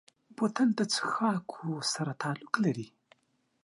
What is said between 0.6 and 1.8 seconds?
د څښاکو